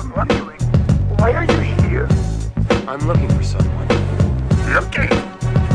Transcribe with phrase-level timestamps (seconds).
[0.00, 0.58] I'm wondering,
[1.18, 2.08] why are you here?
[2.88, 3.86] I'm looking for someone.
[4.72, 5.08] Looking?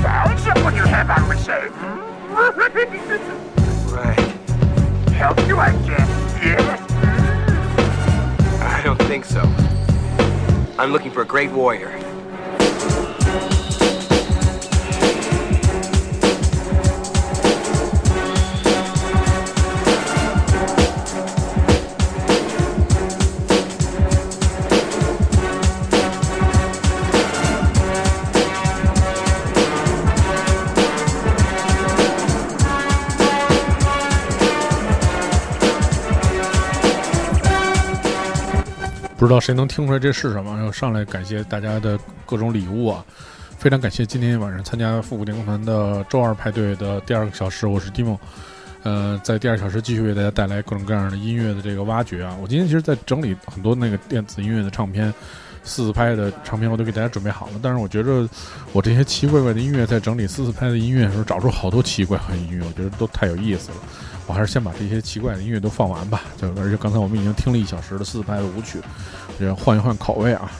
[0.02, 1.68] Found someone you have, I would say.
[3.94, 4.18] Right.
[5.14, 6.10] Help you, I guess.
[6.44, 6.92] Yes?
[8.64, 9.44] I don't think so.
[10.80, 11.92] I'm looking for a great warrior.
[39.26, 40.56] 不知道谁能听出来这是什么？
[40.56, 41.98] 然后上来感谢大家的
[42.28, 43.04] 各种礼物啊！
[43.58, 48.20] 非常感谢今天晚上参加复古电工团的周二派对的第二个小时，我是 Dimo。
[48.84, 52.38] 呃，在第二小时继续为大家带来各种各样的音乐的这个挖掘啊！
[52.40, 55.12] 我今天其实，在整理很多那个电子音乐的唱片，
[55.64, 57.54] 四四拍的唱片，我都给大家准备好了。
[57.64, 58.30] 但是我觉着，
[58.74, 63.78] 我这些奇奇怪怪的音乐，在整理四四拍的音乐的时候，找出好多奇奇怪怪的音乐，我觉得都太有意思了。
[64.28, 66.22] 我还是先把这些奇怪的音乐都放完吧。
[66.38, 68.80] 就而且刚才我们已经听了一小时的四拍的舞曲，
[69.40, 70.52] 也换一换口味啊。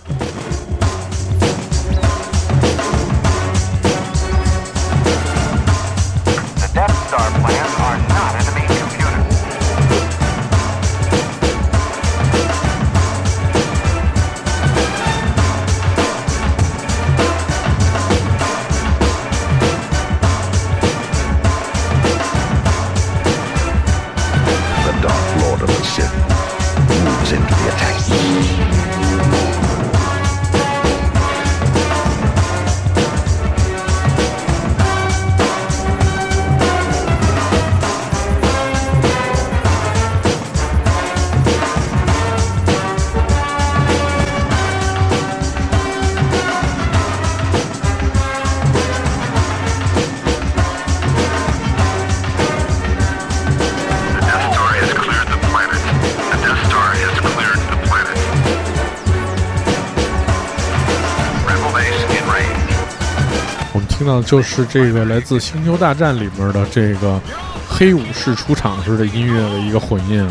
[64.06, 67.20] 听到的就是这个来自《星球大战》里面的这个
[67.68, 70.24] 黑武士出场时的音乐的一个混音。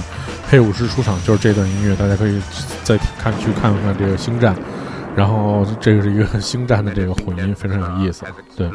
[0.49, 2.41] 黑武士出场就是这段音乐，大家可以
[2.85, 4.55] 再看去看看这个星战，
[5.17, 8.25] 然后这个是一个星战的这个混音，非常有意思。
[8.55, 8.71] 对，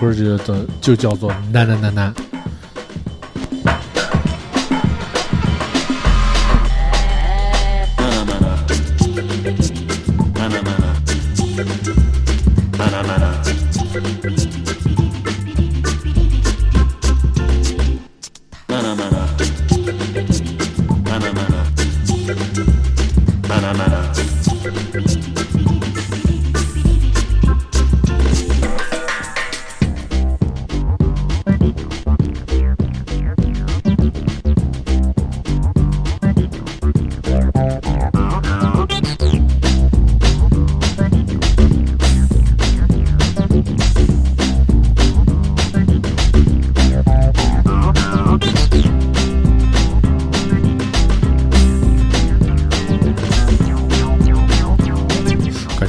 [0.00, 2.14] 歌就叫就叫做《呐呐呐呐》。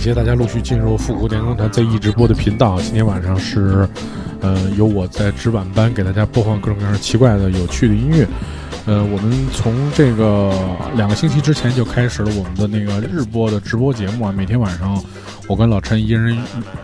[0.09, 2.81] 谢大家陆续进入复古电工团 Z 一直播的频道。
[2.81, 3.87] 今天晚上是
[4.41, 8.27] 呃，由我在值晚班给大家播放各种各样奇怪的、有趣的音乐。
[8.87, 10.51] 呃，我们从这个
[10.95, 14.99] 两个星期之前就开始了我们的那个日播的直播节目啊，每天晚上
[15.47, 16.35] 我跟老陈一人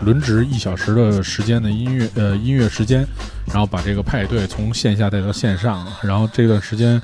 [0.02, 3.04] 轮值一小时的时间的音乐呃音乐时间，
[3.46, 7.02] 然后把这个派对从线下带到线上，然后这段时间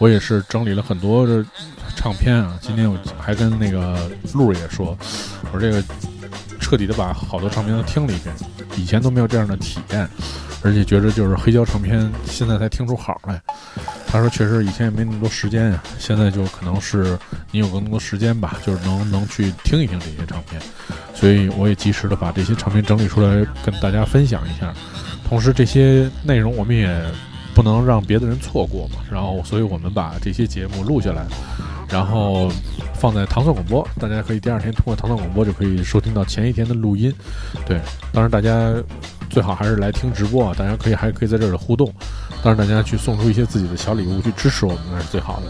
[0.00, 1.44] 我也是整理了很多的
[1.94, 2.58] 唱片啊。
[2.60, 4.98] 今天我还跟那个陆也说，
[5.52, 5.84] 我说这个
[6.58, 8.34] 彻底的把好多唱片都听了一遍，
[8.76, 10.08] 以前都没有这样的体验，
[10.62, 13.40] 而且觉得就是黑胶唱片现在才听出好来。
[14.06, 17.16] 他说：“确实以前也没那么多时间呀，现在就可能是
[17.52, 20.60] 你有更多时间吧，就是能能去听一听这些唱片，
[21.14, 24.74] 所以我也及时的把这些唱片整理出来跟大家分享一下。
[25.28, 26.88] 同时，这些内容我们也
[27.54, 31.26] 不能让别的人错过嘛，然后，所以我们把这些节目录下来，
[31.88, 32.50] 然后
[32.94, 37.12] 放在糖蒜广播，大家可以第二天通过糖蒜广播就可以收听到前一天的录音。
[37.66, 37.80] 对，
[38.12, 38.72] 当然大家
[39.28, 41.92] 最好还是来听直播啊，大家可以还可以在这里互动。”
[42.42, 45.46] 当然，大家去送出一些自己的小礼物去支持我们，那是最好的。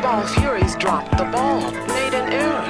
[0.00, 2.64] Baseball Furies dropped the ball, made an error.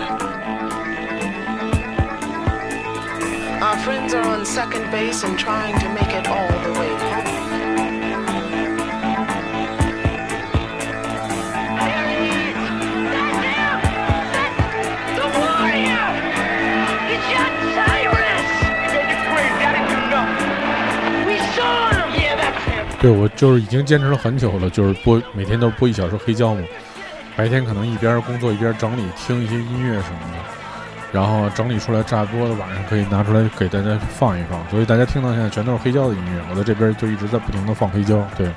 [3.63, 7.25] Our friends are on second base and trying to make it all the way home.
[15.15, 16.07] The warrior!
[17.15, 18.51] It's your Cyrus!
[18.91, 19.63] Yo, you crazy.
[19.63, 20.51] I didn't do nothing.
[21.29, 22.09] We saw him!
[22.21, 22.85] Yeah, that's him.
[23.01, 26.63] 对我就是已经坚持了很久了，就是播每天都播一小时黑胶嘛。
[27.36, 30.38] 白天可能一边工作一边整理，听一些音乐什么的，
[31.12, 34.60] 然后整理出来炸锅的，晚上可以拿出来给大家放一放。
[34.70, 38.22] 所以大家听到现在全都是黑胶的音乐，我在这边就一直在不停的放黑胶。
[38.38, 38.48] 对，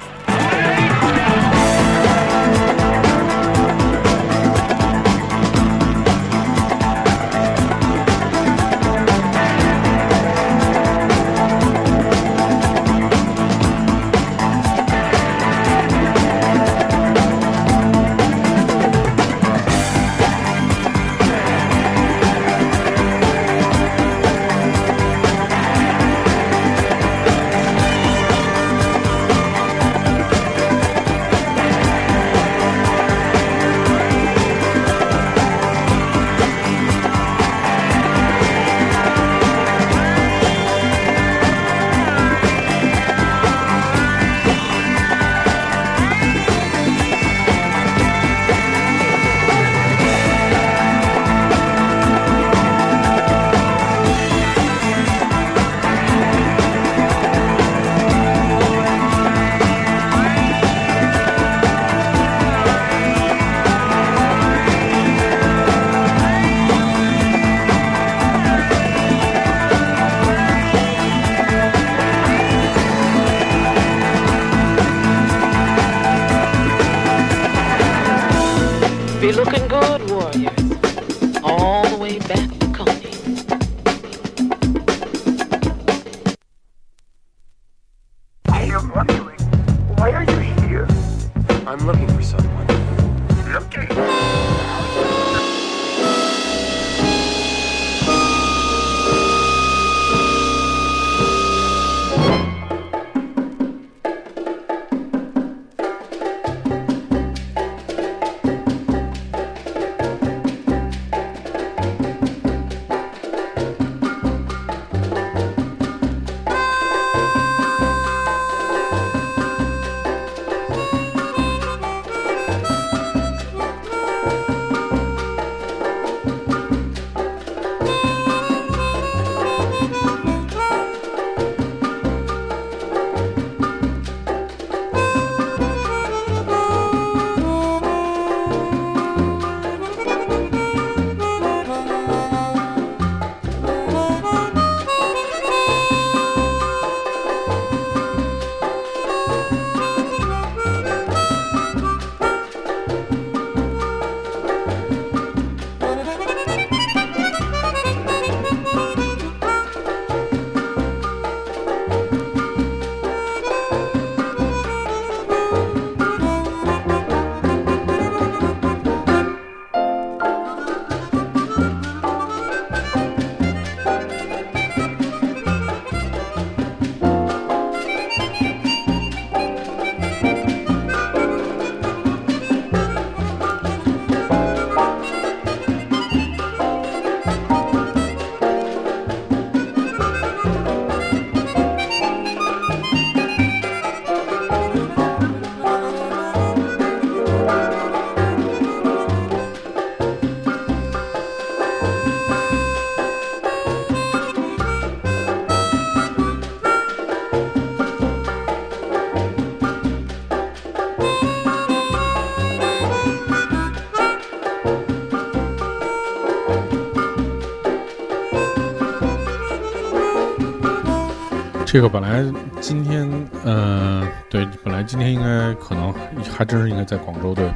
[221.74, 222.24] 这个本来
[222.60, 223.10] 今天，
[223.44, 225.92] 呃，对，本来今天应该可能
[226.32, 227.52] 还真是应该在广州对，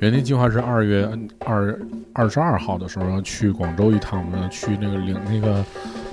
[0.00, 1.08] 原定计划是二月
[1.46, 1.74] 二
[2.12, 5.64] 二十二号的时候去广州一趟，我们去那个领那个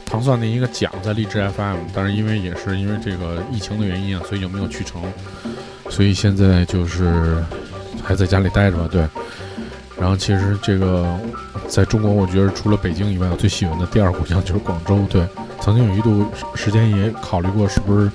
[0.05, 5.01] 糖蒜的一个奖，在荔枝 FM，但是因为也是因为这个疫情的原因啊，所以就没有去成，
[5.89, 7.43] 所以现在就是
[8.01, 9.05] 还在家里待着吧，对。
[10.01, 11.15] 然后其实这个
[11.67, 15.27] 在中国，我觉得除了北京以外，我最喜欢的第二故乡就是广州，对。
[15.61, 18.11] 曾经有一度时间也考虑过是不是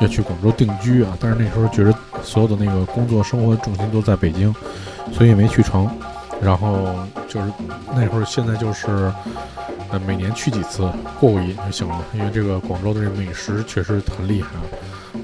[0.00, 4.52] 要去广州定居啊，但是那时候觉得所有的那个工作生活重心都在北京，
[5.12, 5.88] 所以也没去成。
[6.42, 6.92] 然后
[7.28, 7.46] 就是
[7.94, 8.88] 那会儿，现在就是
[9.90, 10.82] 呃每年去几次
[11.20, 14.62] 过过瘾就行了，因为这个广州的这美食确实很厉害啊。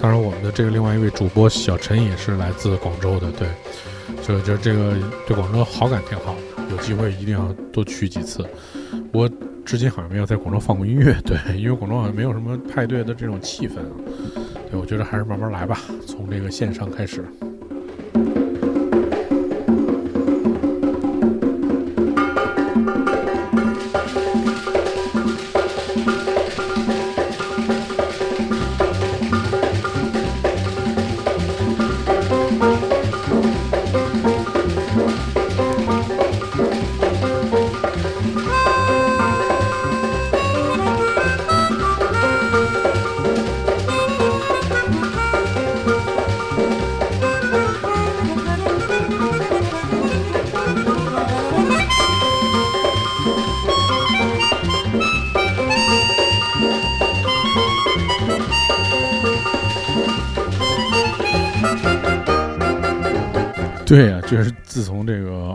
[0.00, 3.48] 当然，我们的这个另外一位主播小陈也是来自广州的，对，
[4.26, 6.34] 就就这个对广州好感挺好，
[6.70, 8.44] 有机会一定要多去几次。
[9.12, 9.30] 我。
[9.66, 13.96] 至今好像没有在广州放过音乐，对，因为广州好像没有什么派对的这种气氛啊。
[14.70, 17.24] 对，我觉得还是慢慢来吧，从这个线上开始。
[64.34, 65.54] 对呀，就是自从这个，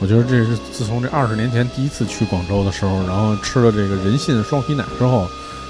[0.00, 5.26] 我觉得这是自从这二十年前第一次去广州的时候，然后吃了这个人信双皮奶之后，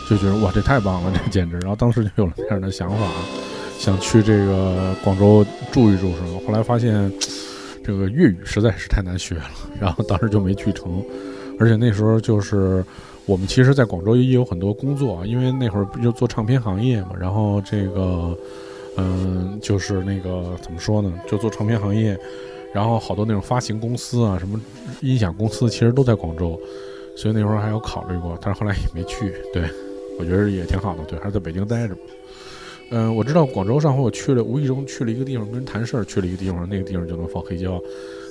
[0.08, 1.56] 就觉得哇，这太棒了，这简直！
[1.60, 3.06] 然后当时就有了这样的想法，
[3.78, 6.40] 想去这个广州住一住什么。
[6.46, 7.12] 后来发现
[7.84, 9.50] 这个粤语实在是太难学了，
[9.80, 11.02] 然后当时就没去成。
[11.60, 12.84] 而且那时候就是
[13.26, 18.36] 我们其实在广州也有很多工作，因为那会儿不就做唱片行业嘛，然后这个。
[18.96, 21.12] 嗯，就是那个怎么说呢？
[21.26, 22.18] 就做唱片行业，
[22.72, 24.60] 然后好多那种发行公司啊，什么
[25.00, 26.60] 音响公司，其实都在广州，
[27.16, 29.32] 所以那会儿还有考虑过，但是后来也没去。
[29.52, 29.62] 对，
[30.18, 32.00] 我觉得也挺好的，对，还是在北京待着吧。
[32.90, 37.80] 嗯，我知道广州上回我去了，无意中去了一个地方，跟人谈事儿，去了一个地方，那个地方就能放黑胶，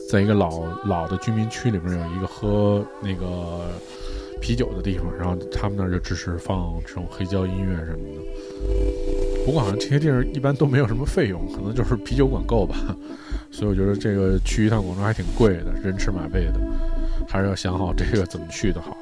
[0.09, 3.71] 在一个老老的居民区里面有一个喝那个
[4.41, 9.28] 啤酒的地方，然后他们那儿就支持放这种黑胶音乐什么的。
[9.49, 12.75] 不过好像这些地儿一般都没有什么费用，可能就是啤酒管够吧，
[13.49, 16.59] 所以我觉得这个去一趟广州还挺贵的，人吃马背的，
[17.27, 18.95] 还是要想好这个怎么去的好。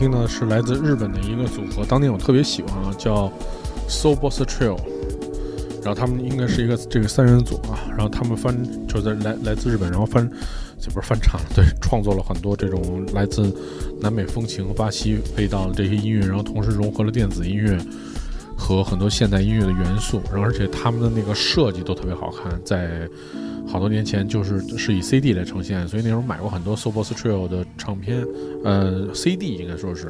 [0.00, 3.30] 听的是来自日本的一个组合，当年我特别喜欢啊，叫
[3.86, 4.78] Soul Boss Trio，
[5.82, 8.56] 然后他们应该是一个这个三人组啊，然后他们翻
[8.88, 10.26] 就在来来自日本，然后翻
[10.80, 13.54] 这不是翻唱，对，创作了很多这种来自
[14.00, 17.78] 南美风情、巴西味道的这些音乐，然后同时融合了电子音乐
[18.56, 23.06] 和很多现代音乐的元素，然后而且他们的那个设计都特别好看，在。
[23.70, 28.26] 好多年前就是是以 CD 来呈现，所以那时候买过很多 Sobos Trio 的唱片，
[28.64, 30.08] 呃，CD 应该说是，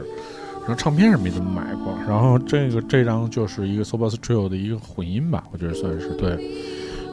[0.60, 1.94] 然后唱片是没怎么买过。
[2.08, 6.38] 然后这个这张就是一个 so boss Trio 的一个混音吧，我觉得算是对。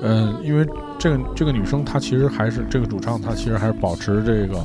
[0.02, 0.66] 嗯，因为
[1.00, 4.64] 这个这个女生她其实还是这个主唱，她其实还是保持这个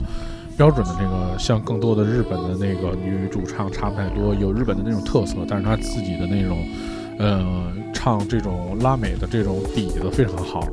[0.59, 6.59] 标准的那个像更多的日本的那个女主唱差不太多，有日本的那种特色，但是她自己的那种，
[7.19, 10.69] 呃，唱这种拉美的这种底子非常好，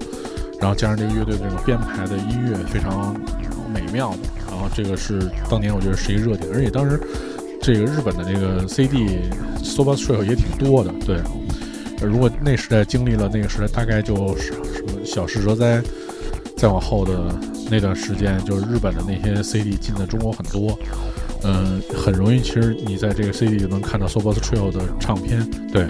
[0.60, 3.14] 然后加上这个乐队的这种编排的音乐非常
[3.74, 4.18] 美妙的，
[4.50, 7.00] 然后这个是当年我觉得是一个热点，而且当时
[7.62, 9.20] 这个日本的这个 CD
[9.64, 11.18] Soba Trail 也挺多的，对。
[12.02, 15.82] 如果那时代经历了那个时代，大概就是什么小石哲哉，
[16.56, 17.38] 再往后的
[17.70, 20.80] 那段时间，就是日本的那些 CD 进的中国很多，
[21.44, 25.88] 嗯，很容易，其实你在这个 CD 就能看到 Soba Trail 的唱片，对。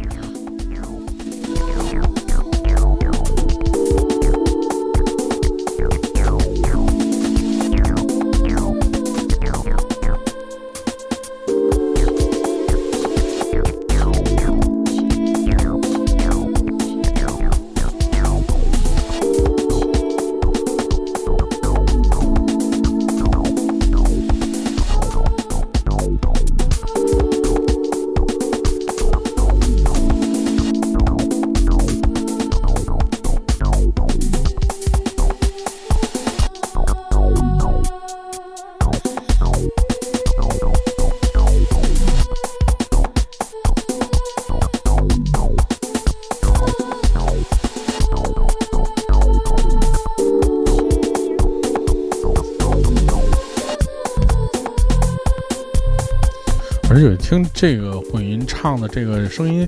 [58.80, 59.68] 唱的这个声音，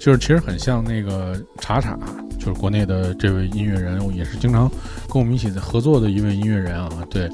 [0.00, 1.96] 就是其实很像那个查查，
[2.38, 4.68] 就是国内的这位音乐人，也是经常
[5.08, 6.90] 跟我们一起在合作的一位音乐人啊。
[7.08, 7.28] 对，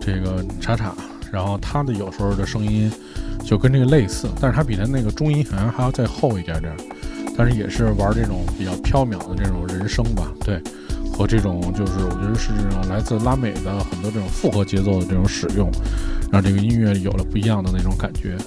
[0.00, 0.94] 这个查查，
[1.30, 2.90] 然后他的有时候的声音
[3.44, 6.74] 就跟这个类似，但是他比他那个中音好像还要再厚一点点，
[7.36, 10.32] 但是也是玩这种比较飘渺的这种人声吧。
[10.42, 10.58] 对，
[11.12, 15.70] 和这种就是我觉得是这种来自拉美的很多这种复合节奏的这种使用，
[16.32, 18.38] 让这个音乐有了不一样的那种感觉。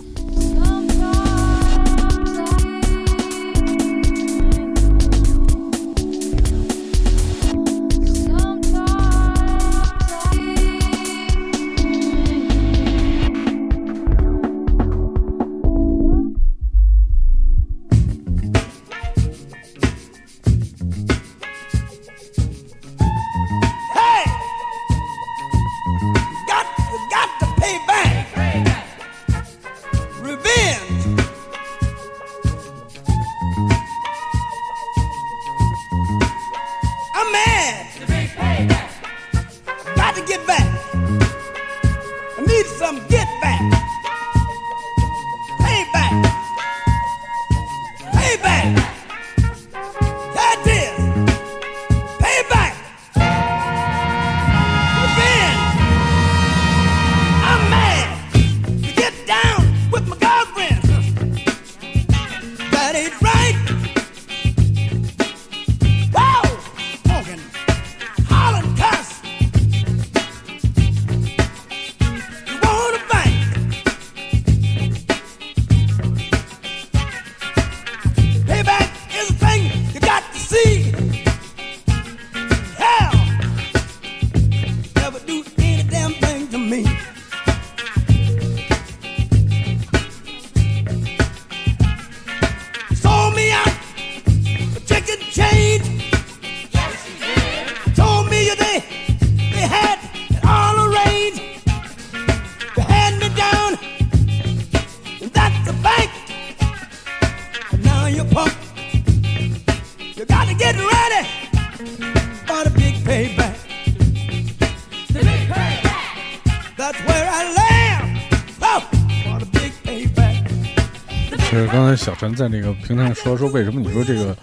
[122.06, 124.38] 小陈在那个平台上说说，为什么你说这个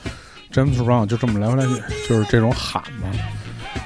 [0.53, 3.09] James Brown 就这么来回来去，就是这种喊嘛？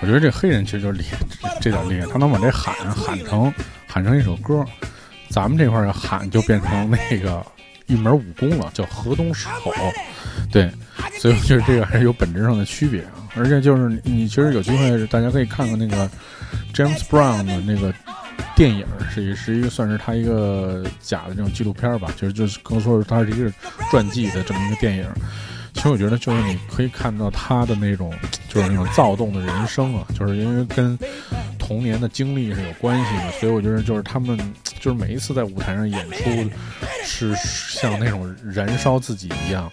[0.01, 1.19] 我觉得这黑人其实就是厉害，
[1.61, 3.53] 这点厉害，他能把这喊喊成
[3.87, 4.65] 喊成一首歌。
[5.29, 7.45] 咱们这块儿喊就变成那个
[7.85, 9.71] 一门武功了，叫河东狮吼。
[10.51, 10.73] 对，
[11.19, 13.29] 所以我觉得这个还是有本质上的区别啊。
[13.35, 16.09] 而且就是你其实有机会，大家可以看看那个
[16.73, 17.93] James Brown 的那个
[18.55, 23.53] 电影，是一是一个算是他一个假的这种纪录片吧，就是就是更说是他是一个
[23.91, 25.07] 传记的这么一个电影。
[25.75, 28.11] 其实我觉得就是你可以看到他的那种
[28.49, 30.99] 就是那种躁动的人生啊，就是因为跟
[31.59, 34.39] 童年的经历是有关系的，所以我觉得就是他们
[34.81, 36.51] 就是每一次在舞台上演出
[37.05, 39.71] 是像那种燃烧自己一样。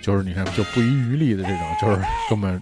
[0.00, 2.58] 就是你看，就不遗余力的这种，就是根本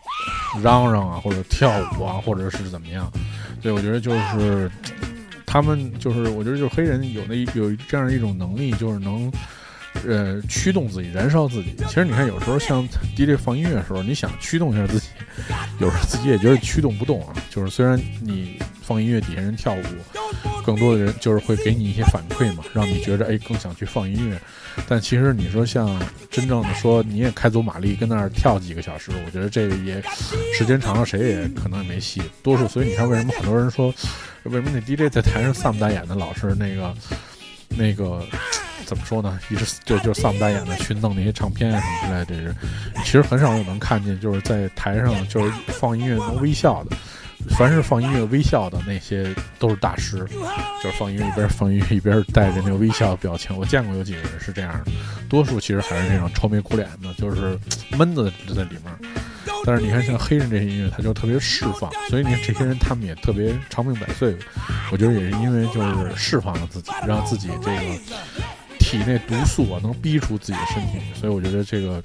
[0.61, 3.09] 嚷嚷啊，或者跳舞啊，或者是怎么样。
[3.63, 4.69] 对，我觉得就是
[5.57, 9.33] 他们就是我觉得就是黑人有那有这样一种能力，就是能。
[10.07, 11.75] 呃，驱动自己，燃烧自己。
[11.89, 15.07] 其实你看，有时候像 DJ 放音乐的时候，你想驱动一下自己，
[15.79, 17.33] 有时候自己也觉得驱动不动啊。
[17.49, 19.83] 就是虽然你放音乐，底下人跳舞，
[20.67, 24.39] 更多的人就是会给你一些反馈嘛，让你觉得哎更想去放音乐。
[24.87, 25.99] 但其实你说像
[26.31, 30.03] 真正的说你也开足马力跟那儿跳几个小时，我觉得这个也
[30.53, 32.21] 时间长了谁也可能也没戏。
[32.43, 33.93] 多数，所以你看为什么很多人说，
[34.47, 36.95] 为什么那 DJ 在台上丧不打眼的，老是那个
[37.69, 38.23] 那个。
[38.85, 39.37] 怎么说呢？
[39.51, 42.55] 一直就就丧不打眼的去弄那些唱片啊什么之类的，
[43.03, 46.97] 其实很少有能看见，就是在台上就是放音乐能微笑的。
[47.51, 50.19] 凡是放音乐微笑的那些都是大师，
[50.83, 53.57] 就是放音乐一边放音乐一边带着那个微笑的表情。
[53.57, 54.93] 我见过有几个人是这样的，
[55.29, 57.59] 多数其实还是那种愁眉苦脸的，就是
[57.97, 59.13] 闷的在里面。
[59.65, 64.37] 但是你看，像黑人这些音乐，他就特别释放，所以你看这些人他们也特别长命百岁。
[64.93, 68.01] 我觉得也是因为就是释放了自己，让自己这个。
[68.79, 72.01] 体内毒素啊，能逼出自己的身体，所以我觉得这个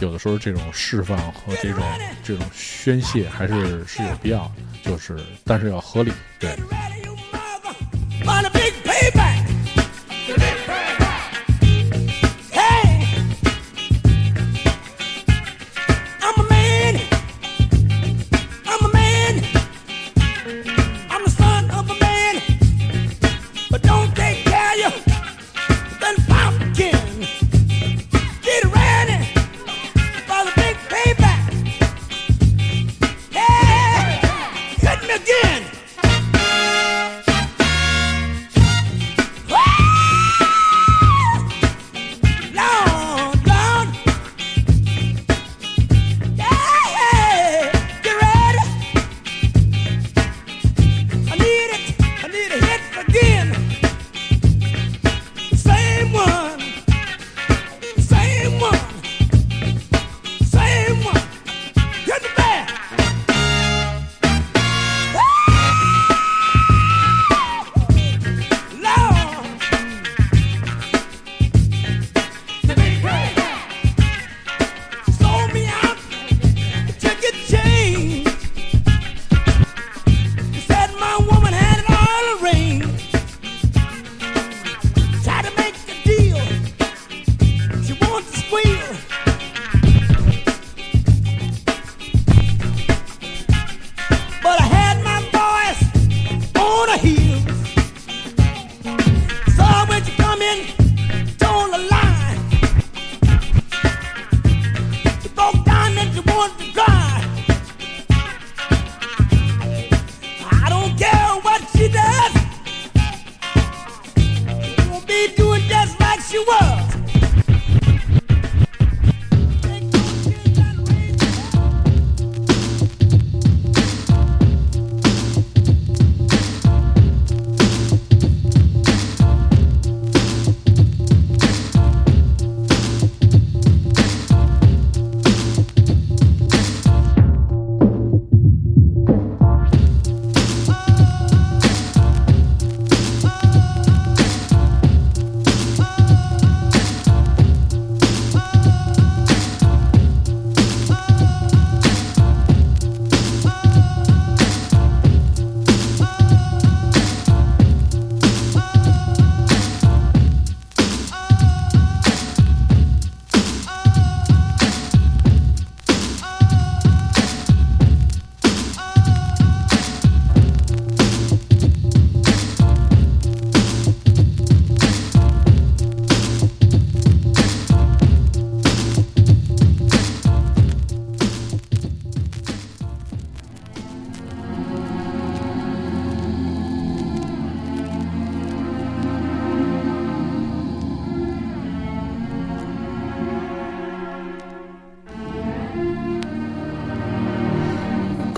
[0.00, 1.82] 有的时候这种释放和这种
[2.22, 4.52] 这种宣泄还是是有必要的，
[4.84, 6.50] 就是但是要合理，对。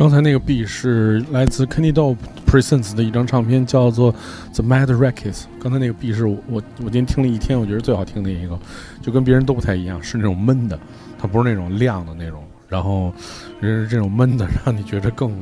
[0.07, 2.17] 刚才那个 B 是来自 Kenny Dope
[2.47, 4.15] Presents 的一张唱片，叫做
[4.55, 5.47] The Mad Records。
[5.61, 8.57] 刚才那个 B 是我我我今天听了一天，我觉得最好听的一个，
[9.03, 10.79] 就跟别人都不太一样，是那种闷的，
[11.19, 13.13] 它不是那种亮的那种，然后
[13.61, 15.37] 是这种闷的，让你觉得更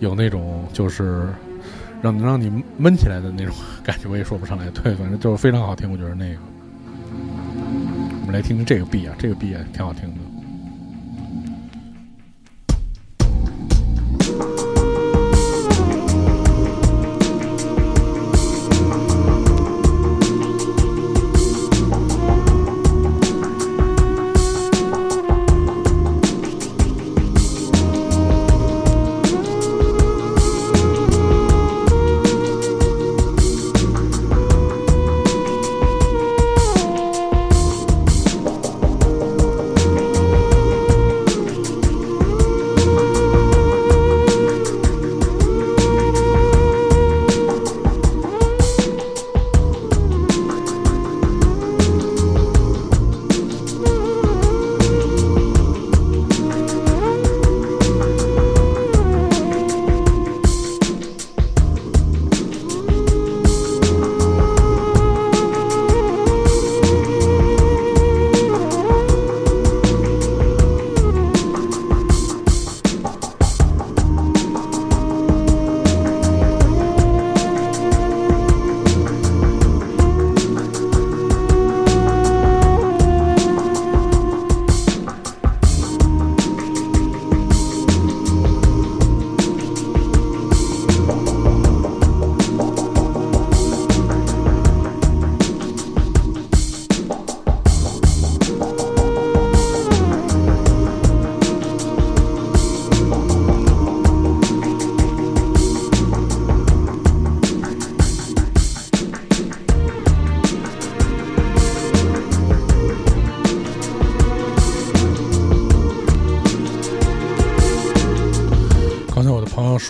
[0.00, 1.28] 有那种就是
[2.02, 4.68] 让让你闷起来的那种感觉，我也说不上来。
[4.70, 6.40] 对，反正就是非常好听，我觉得那个。
[8.22, 10.16] 我们来听听这个 B 啊，这个 B 也挺好听的。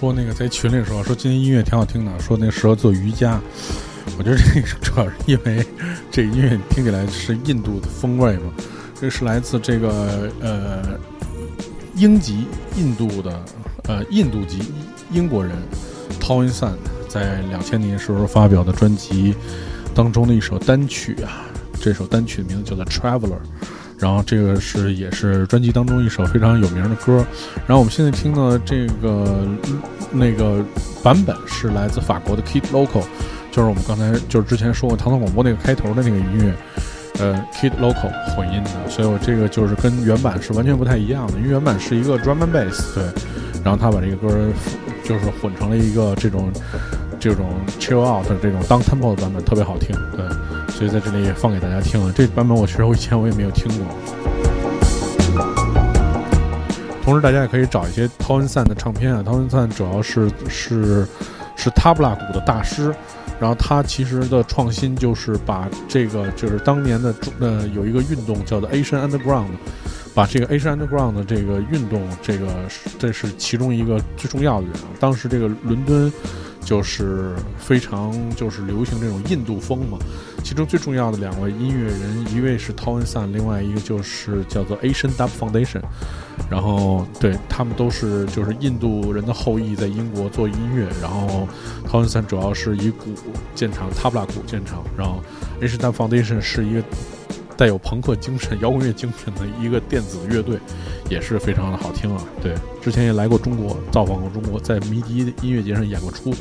[0.01, 3.39] 说那个在群里说说今天音乐挺好听的，说那适合做瑜伽。
[4.17, 5.63] 我觉得这个主要是因为
[6.11, 8.51] 这音乐听起来是印度的风味嘛，
[8.99, 10.99] 这是来自这个呃
[11.97, 12.47] 英籍
[12.79, 13.45] 印度的
[13.89, 14.73] 呃印度籍
[15.13, 15.55] 英国人
[16.19, 19.35] Towin San 在两千年时候发表的专辑
[19.95, 21.45] 当中的一首单曲啊，
[21.79, 23.37] 这首单曲的名字叫做 Traveler。
[24.01, 27.25] 然后这个是也是专辑当中一首非常有名的歌，
[27.67, 29.47] 然后我们现在听的这个
[30.11, 30.65] 那个
[31.03, 33.05] 版本是来自法国的 Kid Local，
[33.53, 36.55] 就是我们刚才就是之前说过唐宋广播那个开头的那个音乐，
[37.19, 43.05] 呃，Kid Local 混音的，所以我这个就是跟原版是完全不太一样的，因为原版是一个 drum and bass，对，
[43.63, 44.29] 然后他把这个歌
[45.05, 46.51] 就是混成了一个这种
[47.19, 50.25] 这种 chill out 的这种 down tempo 的版本，特别好听，对。
[50.81, 52.11] 所以在这里也放给大家听了。
[52.11, 53.87] 这版本我其实我以前我也没有听过。
[57.05, 59.23] 同时，大家也可以找一些陶文散的唱片啊。
[59.23, 61.07] 陶文散主要是是
[61.55, 62.95] 是塔布拉鼓的大师，
[63.39, 69.49] 然后他其实的创新就是把这个就是当年的呃有一个运动叫做 Asian Underground，
[70.15, 72.47] 把这个 Asian Underground 的这个运动，这个
[72.99, 74.77] 这是其中一个最重要的人。
[74.99, 76.11] 当时这个伦敦。
[76.61, 79.99] 就是非常就是流行这种印度风嘛，
[80.45, 85.83] 其中最重要的两位音乐人，一位是 Towin San，另外一个就是叫做 Asian Dub Foundation，
[86.51, 91.49] 然后对他们都是就是印度人的后裔，在英国做音乐，然后
[91.89, 93.15] Towin San 主要是以鼓
[93.55, 95.23] 建厂，Tabla 鼓建厂，然后
[95.61, 96.83] Asian Dub Foundation 是一个。
[97.61, 100.59] 带有朋克精神、摇滚乐精神的一个电子乐队，
[101.11, 102.25] 也是非常的好听啊！
[102.43, 106.33] 对，之前也来过中国，造访过中国，在迷笛音乐节上演过出。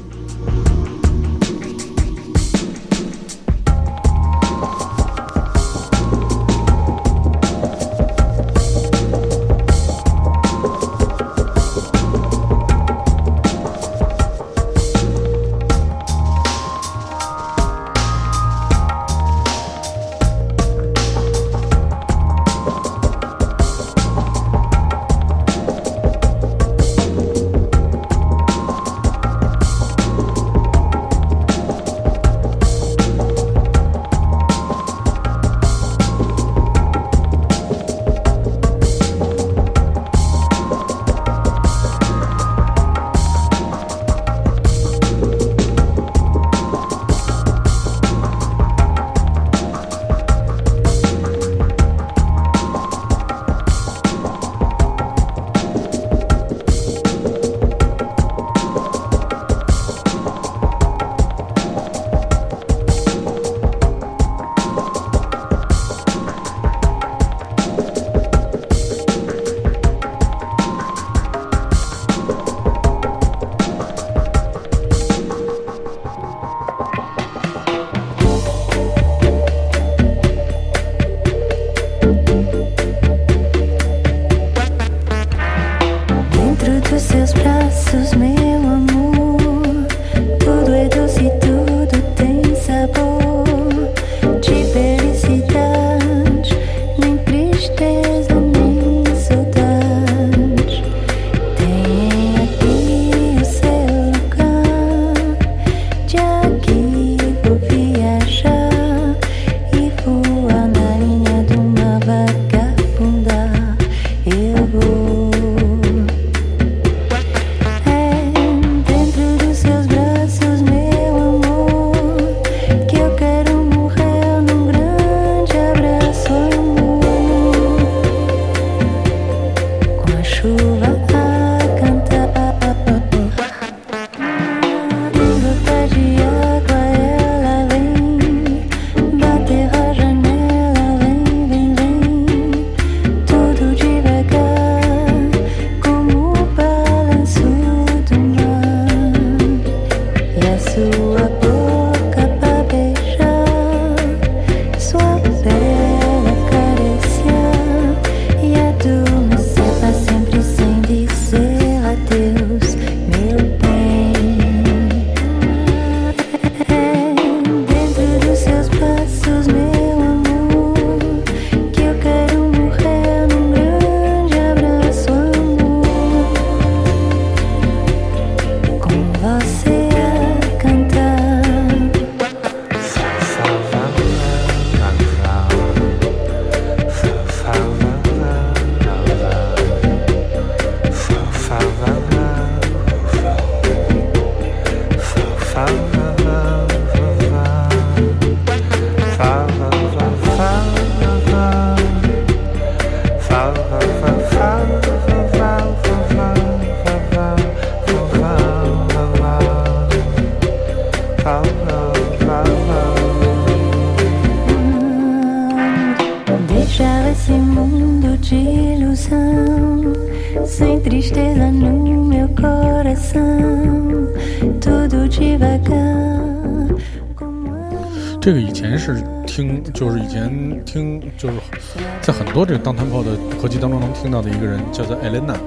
[233.42, 235.38] 合集当中能听到的一个人，叫做 Elena，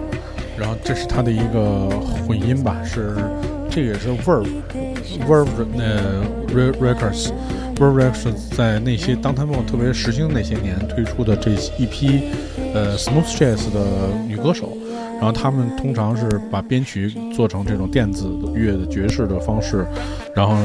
[0.59, 1.91] 然后这是他的一个
[2.27, 3.15] 混音吧，是
[3.71, 4.49] 这个也是 Verve
[5.29, 7.31] Verve 呃 Re- Records
[7.77, 12.31] Verve Records 在那些当弹炮特别时兴那些年推出的这一批
[12.73, 14.77] 呃 smooth jazz 的女歌手。
[15.21, 19.87] 然后他们通常是把编曲做成这种电子乐的爵士的方式，
[20.35, 20.57] 然后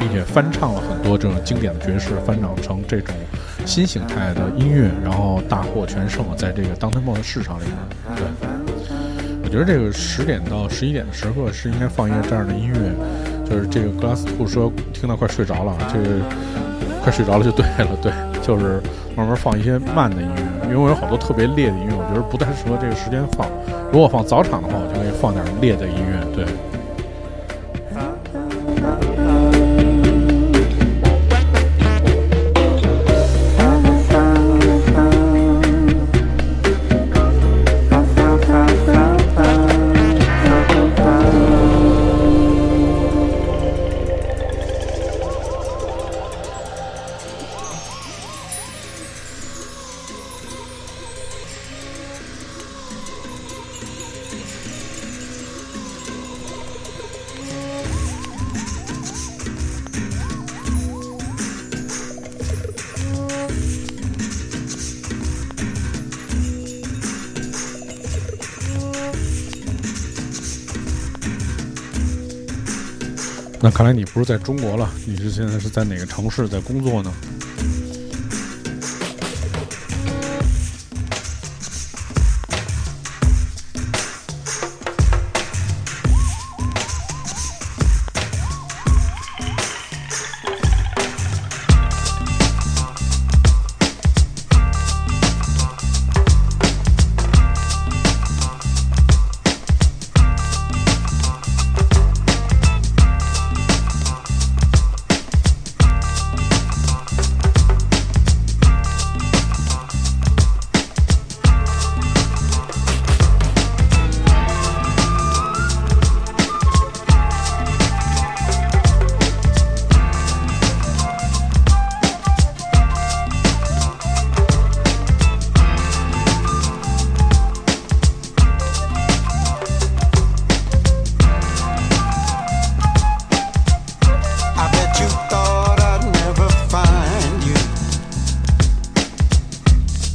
[0.00, 3.14] 并且翻唱了很多这种经典的爵士，翻唱成这种
[3.64, 7.74] 新形态的音乐，然后大获全胜，在这个当 t e m 的市场里面。
[8.16, 8.26] 对，
[9.44, 12.74] 我觉得这个十点到十一点的时刻是应该放一个这样的音乐，
[13.48, 16.20] 就是这个格拉斯兔说听到快睡着了，这个
[17.02, 18.12] 快睡着了就对了，对，
[18.42, 18.82] 就是
[19.16, 23.46] 慢慢放一些慢的音乐，因为我有好多特别烈的音乐，我觉得不太适合这个时间放。
[23.92, 26.44] 如果放早场的话，我就可以放点烈的音乐，对。
[73.82, 77.12] 看来你不是在中国了，你是现在是在哪个城市在工作呢？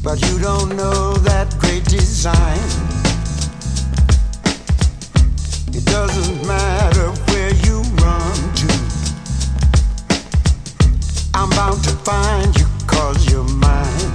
[0.08, 2.64] But you don't know that great design.
[5.76, 8.70] It doesn't matter where you run to.
[11.34, 14.14] I'm bound to find you cause you're mine.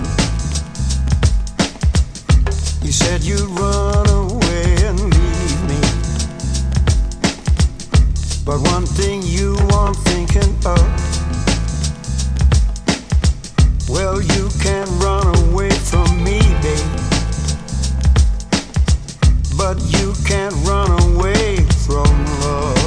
[2.80, 5.80] You said you'd run away and leave me.
[8.47, 11.11] But one thing you aren't thinking of.
[14.05, 16.90] Well, you can't run away from me, babe.
[19.57, 22.82] But you can't run away from love.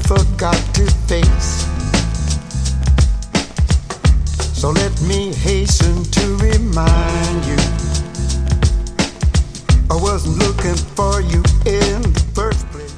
[0.00, 1.66] Forgot to face.
[4.54, 7.56] So let me hasten to remind you.
[9.88, 12.92] I wasn't looking for you in the first place.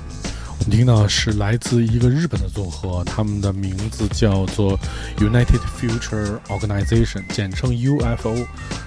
[0.66, 4.78] 你听到是来自一个日本的组合，他们的名字叫做
[5.18, 8.34] United Future Organization，简称 UFO。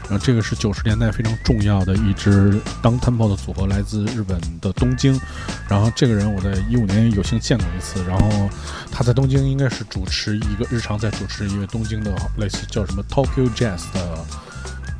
[0.09, 5.19] 然后这个是九十年代非常重要的一支当 tempo 的组合，来自日本的东京。
[5.71, 8.49] 然后这个人我在一五年有幸见过一次，然后
[8.91, 14.25] 他在东京应该是主持一个日常在主持一个东京的类似叫什么 Tokyo Jazz 的。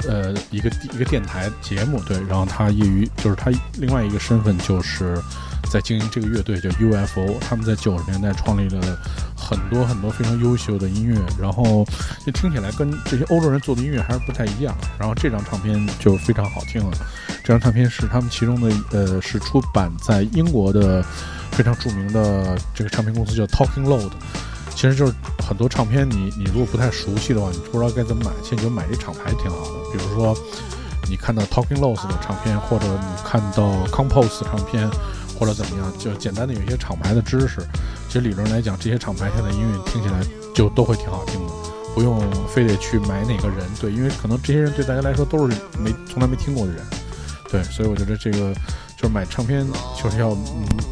[0.10, 5.16] 呃，一个一个电台节目，对，然后他业余就是他另外一个身份就是
[5.72, 8.98] 在经营这个乐队叫 UFO，他们在九十年代创立了
[9.52, 11.86] 很多很多非常优秀的音乐，然后
[12.26, 16.98] 就听起来跟这些欧洲人做的音乐还是不太一样，然后这张唱片就非常好听了，
[17.44, 21.04] 这张唱片是他们其中的呃是出版在英国的
[21.52, 24.12] 非常著名的这个唱片公司叫 Talking Load。
[24.74, 25.14] 其实就是
[25.46, 29.92] 很多唱片，你你如果不太熟悉的话，你不知道该怎么买，其实就买一厂牌挺好的。
[29.92, 30.34] 比如说，
[31.10, 34.90] 你看到 Talking Lows 的唱片，或者你看到 Compose 唱片，
[35.42, 37.68] 或者怎么样，就简单的有一些厂牌的知识。
[38.08, 40.22] 其实理论来讲，这些厂牌现在音乐听起来
[40.54, 41.54] 就都会挺好听的，
[41.96, 43.68] 不用非得去买哪个人。
[43.80, 46.86] 对，因为可能这些人对大家来说都是没从来没听过的人。
[47.50, 48.54] 对，所以我觉得这个。
[48.98, 49.66] 就是买唱片
[49.98, 50.38] 就是要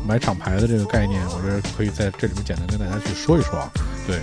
[0.03, 3.69] 买厂牌的这个概念，我觉得可以在这里面简单跟大家去说一说啊。
[4.07, 4.19] 对，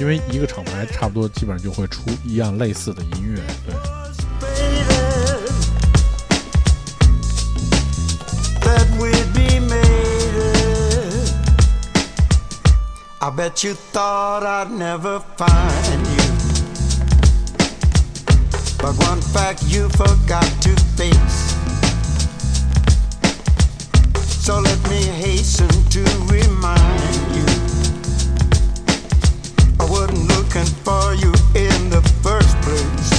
[0.00, 3.42] 因为一个厂牌差不多基本上就会出一样类似的音乐。
[3.66, 3.74] 对。
[13.28, 16.28] I bet you thought I'd never find you.
[18.78, 21.40] But one fact you forgot to face.
[24.46, 26.02] So let me hasten to
[26.32, 27.44] remind you.
[29.78, 33.17] I wasn't looking for you in the first place.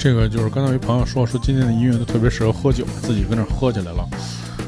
[0.00, 4.08] 这个就是刚才有一朋友说说今天的音乐都特别适合喝酒，自己跟那喝起来了。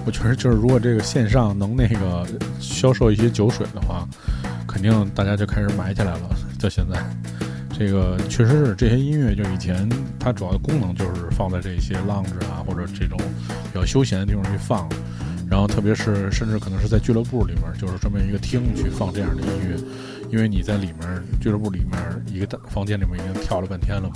[0.05, 2.27] 我觉得就是如果这个线上能那个
[2.61, 4.07] 销售一些酒水的话，
[4.69, 6.37] 肯定大家就开始买起来了。
[6.59, 7.03] 就现在，
[7.79, 9.89] 这个确实是这些音乐，就以前
[10.21, 13.19] 它主要的功能就是放在这些 lounge 啊或者这种
[13.73, 14.87] 比较休闲的地方去放，
[15.49, 24.15] 然后特别是甚至可能是在俱乐部里面，就是专门一个厅去放这样的音乐，因为你在里面俱乐部里面一个大房间里面已经跳了半天了嘛，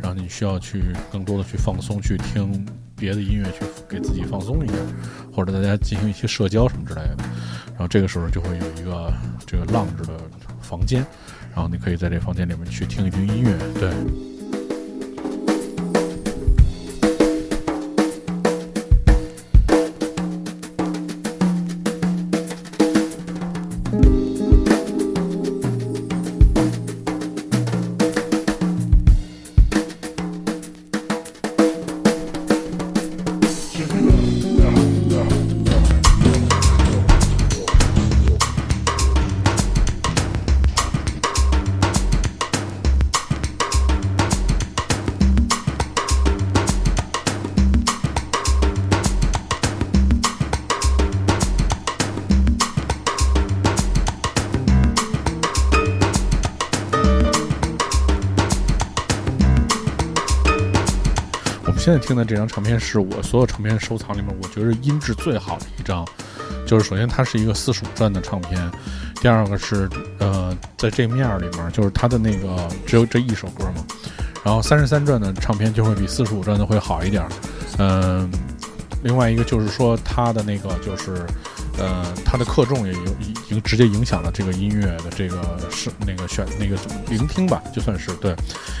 [0.00, 0.80] 然后你需要去
[1.10, 4.74] 更多的去放松，去听别的音乐，去给自己放松一下，
[5.34, 7.24] 或者大家进行一些社交什么之类的，
[7.70, 9.12] 然后这个时候就会有一个
[9.48, 10.16] 这个浪之的
[10.60, 11.04] 房间，
[11.52, 14.37] 然后你可以在这房间里面去听一听音乐，对。
[61.88, 66.06] 现在听的这张唱片是我所有唱片收藏里面，我觉得音质最好的一张。
[66.66, 68.70] 就是首先它是一个四十五转的唱片，
[69.22, 73.86] 第二个是呃，在这面儿里面，就是它的那个只有这一首歌嘛。
[74.44, 77.28] 然后三十三转的唱片就会比四十五转的会好一点儿，
[77.78, 78.30] 嗯、
[79.02, 81.24] 另外一个就是说它的那个就是。
[81.80, 86.76] 呃，它的克重也有一直接影响了这个音乐的这个是那个选那个
[87.08, 88.30] 聆听吧，就算是对，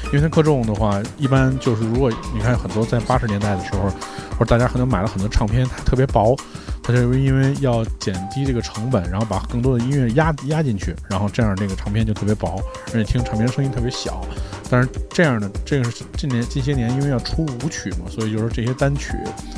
[0.06, 3.90] 因为它克重的话，一般就是如果你看很多在八十年代的时候，
[4.38, 6.36] 或者大家可能买了很多唱片，它特别薄，
[6.82, 12.62] 它就是因为要减低这个成本，然后把更多的音乐压压进去，然后这样这个唱片就特别薄，
[12.92, 14.24] 而且听唱片声音特别小。
[14.70, 19.14] 但是这样的这个是近年近些年因为要出舞曲嘛，所以就是这些单曲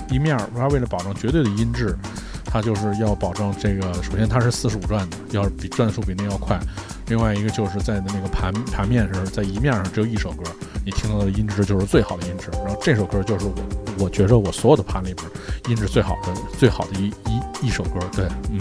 [0.09, 1.97] 一面儿，它为了保证绝对的音质。
[2.53, 6.59] 它就是要保证这个，首先它是四十五转的，要比转速比那要快。
[7.07, 10.43] 另外一个就是在那个盘盘面上，在一面上只有一首歌，
[10.85, 12.51] 你听到的音质就是最好的音质。
[12.65, 13.55] 然后这首歌就是我
[14.01, 15.27] 我觉着我所有的盘里边
[15.69, 17.07] 音质最好的最好的一
[17.63, 18.01] 一一首歌。
[18.13, 18.59] 对，嗯。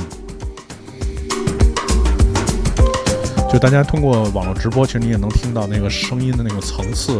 [3.51, 7.19] 就大家通过网络直播，其实你也能听到那个声音的那个层次。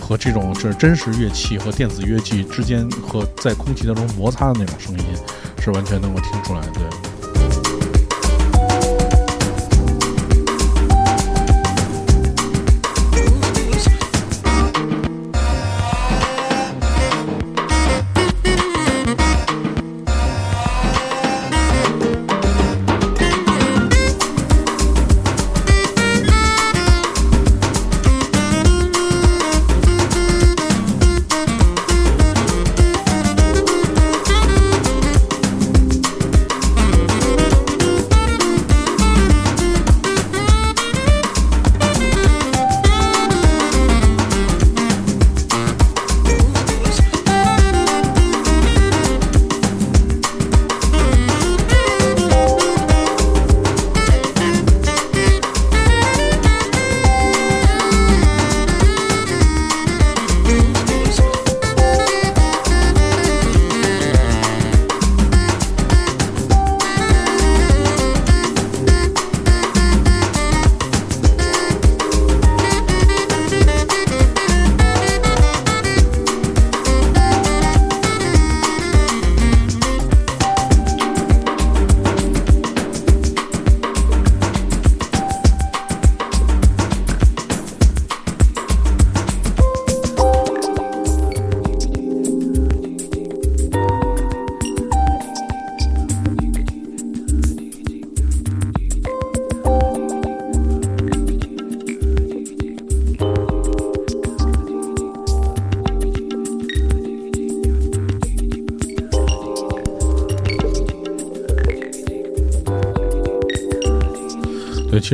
[0.00, 5.04] 和这种就是真实乐器和电子乐器之间和在空气当中摩擦的那种声音，
[5.64, 7.13] 是完全能够听出来的。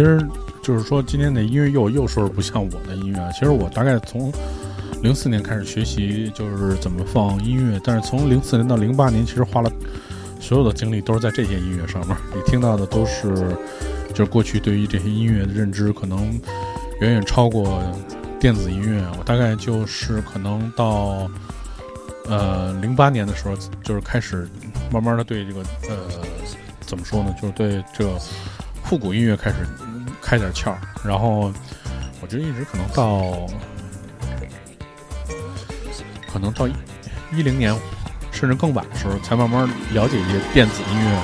[0.01, 0.19] 其实
[0.63, 3.33] 就是说今天的音乐又又说是不像我的音乐。
[3.33, 4.33] 其实我大概从
[5.03, 9.71] 零四年开始学习，就是怎么放音乐，但是从零四年到零八年，其实花了
[10.41, 12.17] 所有的精力都是在这些音乐上面。
[12.35, 13.29] 你听到的都是，
[14.15, 16.19] 就是过去对于这些音乐的认知可能
[17.03, 17.83] 远远超过
[18.39, 19.07] 电子音乐。
[19.19, 21.31] 我大概就是可能到
[22.27, 24.49] 呃零八年的时候，就是开始
[24.91, 26.25] 慢慢的对这个呃
[26.81, 28.09] 怎么说呢，就是对这
[28.83, 29.57] 复古音乐开始
[30.31, 30.73] 开点窍，
[31.05, 31.53] 然后
[32.21, 33.49] 我觉得一直可能到。
[36.33, 36.69] 可能到
[37.33, 37.77] 一零年，
[38.31, 41.23] 甚至更晚的时候，才慢慢了解一些电子音乐。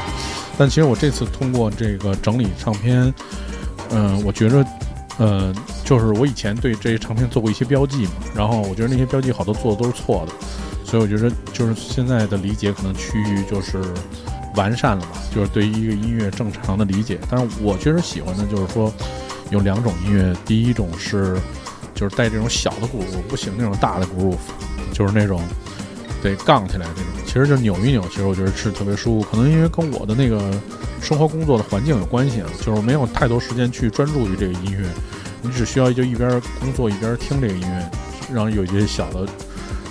[0.59, 3.15] 但其实我这次通过这个整理唱片，
[3.91, 4.67] 嗯，我觉着，
[5.19, 5.55] 呃，
[5.85, 10.33] 就是我以前对这些唱片做过一些标记嘛，然后我觉得那些标记好多做的都是错的，
[10.85, 13.81] 所以我觉得就是现在的理解可能趋于就是
[14.57, 17.21] 完善了吧，就是对于一个音乐正常的理解。
[17.31, 18.93] 但是我确实喜欢的就是说
[19.51, 21.41] 有两种音乐，第一种是
[21.95, 24.37] 就是带这种小的鼓，我不喜欢那种大的鼓。
[24.93, 25.43] 就是那种
[26.23, 29.29] 得杠起来这种，其实就扭一扭，其实我觉得是特别舒服。
[29.31, 30.59] 可能因为跟我的那个
[31.03, 34.89] 生活工作的环境有关系啊，就是没有太多时间去专注于这个音乐，
[35.43, 37.91] 你只需要就一边工作一边听这个音乐，
[38.33, 39.27] 让有一些小的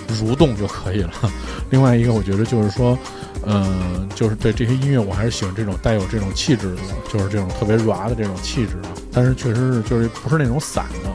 [0.08, 1.12] 蠕动就可以了。
[1.70, 2.98] 另外一个，我觉得就是说，
[3.46, 8.88] 嗯，就是对这些音乐，我还是喜欢这种带有这种气质的，就是这种特别软的这种气质的。
[9.12, 11.10] 但是确实是就是不是那种散的，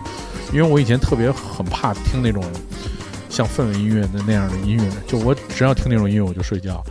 [0.52, 2.44] 因为我以前特别很怕听那种。
[3.30, 6.84] 像氛围音乐的那样的音乐，就我只要听那种音乐我就睡觉，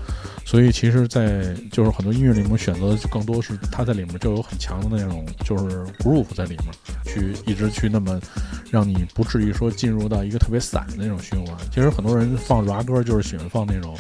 [0.51, 6.67] 所以其实，在就是很多音乐里面选择更多是它在里面就有很强的那种就是 groove 在里面，
[7.05, 8.21] 去一直去那么
[8.69, 11.57] 让你不至于说进入到一个特别散的那种循环。
[11.73, 13.97] 其实很多人放 rap 歌就是喜欢放那种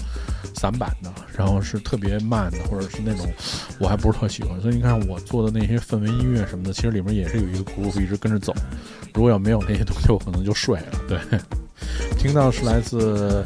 [0.52, 3.32] 散版的，然后是特别慢的，或者是那种
[3.78, 4.60] 我还不是特喜欢。
[4.60, 8.52] 所以你看我做的那些氛围音乐什么的，其实里面也是有一个 groove 一直跟着走。
[9.14, 10.86] 如果要没有那些东西，我可能就睡了。
[11.06, 11.16] 对。
[12.18, 13.44] 听到是来自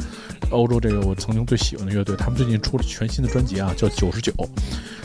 [0.51, 4.32] 欧洲这个我曾经最喜欢的乐队，他们最近出了全新的专辑啊，叫九十九，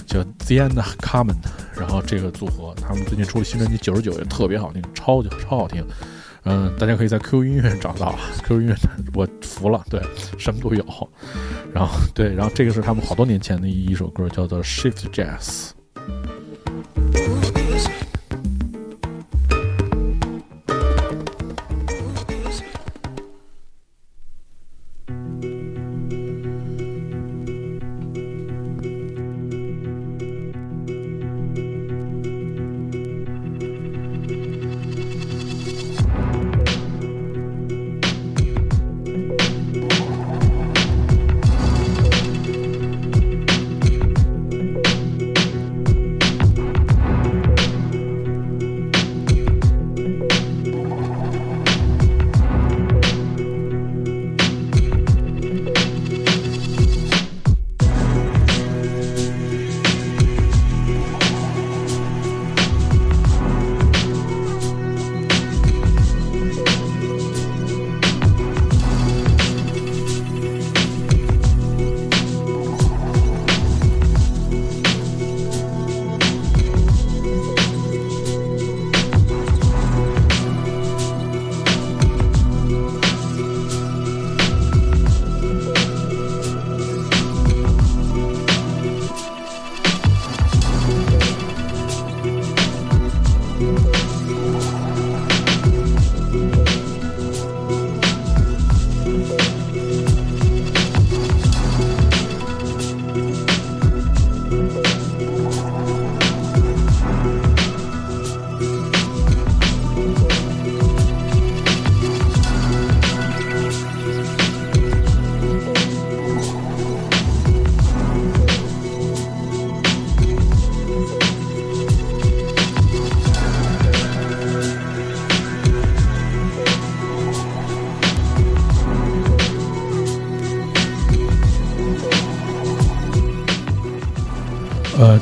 [0.05, 1.35] 叫 The End Common。
[1.77, 5.85] 然后这个组合他们最近出了新专辑九十九，也特别好听，超级超好听。
[6.43, 8.75] 嗯，大家可以在 QQ 音乐找到， QQ 音乐
[9.13, 10.01] 我服了，对，
[10.37, 10.85] 什么都有。
[11.73, 15.71] 然后对，然后这个是他们好多年前的一首歌，叫做 Shift Jazz。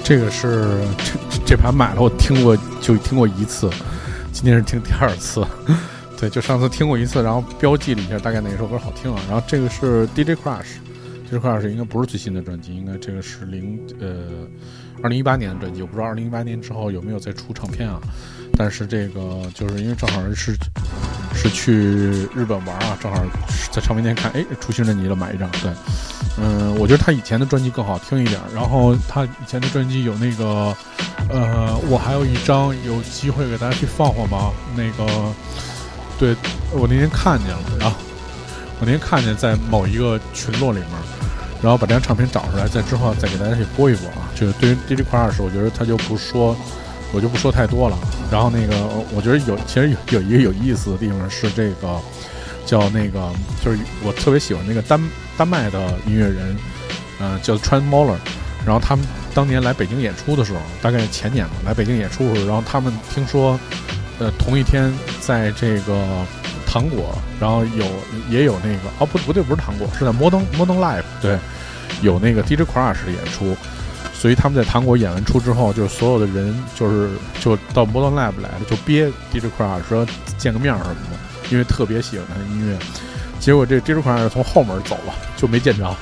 [0.08, 0.88] 这个是
[1.28, 3.70] 这这盘买了，我听过就听过一次，
[4.32, 5.46] 今天是听第二次。
[6.18, 9.22] 对，就上次听过一次，然后标记了一下大概哪首歌好听啊。
[9.28, 14.48] 然后这个是 DJ Crush，DJ Crush 应该不是最新的专辑，应该这个是零呃
[15.04, 18.00] 二零一八年的专辑，我不知道二零一八年之后有没有再出唱片啊。
[18.54, 20.56] 但是这个就是因为正好是
[21.38, 21.72] 是去
[22.34, 23.24] 日本玩啊，正好
[23.72, 25.50] 在唱片店看，哎，出新专辑了，买一张。
[25.62, 25.72] 对。
[26.40, 28.40] 嗯，我觉得他以前的专辑更好听一点。
[28.54, 30.76] 然后他以前的专辑有那个
[31.30, 34.52] 呃，我还有一张有机会给大家去放放吧？
[34.76, 35.34] 那个，
[36.20, 36.36] 对
[36.72, 37.96] 我那天看见了，然后
[38.80, 40.90] 我那天看见在某一个群落里面，
[41.62, 44.30] 然后把这张唱片找出来，在之后再给大家去播一播啊。
[44.36, 46.56] 这个对于 DJ Crush，我觉得他就不说，
[47.14, 47.98] 我就不说太多了。
[48.32, 48.76] 然后那个，
[49.14, 52.00] 我觉得有其实有有一个有意思的地方是这个
[52.66, 53.32] 叫那个，
[53.64, 55.02] 就是我特别喜欢那个丹
[55.38, 56.56] 丹麦的音乐人，
[57.20, 58.18] 嗯、叫 Trent Moller。
[58.66, 63.58] 然后他们当年来北京演出的时候，大概前年吧，来北京演出的时候，然后他们听说，
[64.20, 64.92] 呃，同一天
[65.22, 66.06] 在这个
[66.66, 67.86] 糖果，然后有
[68.30, 71.40] 也有那个哦不不对，不是糖果，是在 Modern Modern Life 对，
[72.02, 73.56] 有那个 DJ Crush 的演出，
[74.20, 77.10] 所以他们在糖果演完出之后，就是所有的人就是
[77.40, 80.06] 就到 Modern Lab 来了，就憋 DJ Crush 说
[80.38, 82.78] 见个面什么的，因为特别喜欢他的音乐。
[83.40, 85.96] 结果这 DJ Crush 从后门走了，就没见着，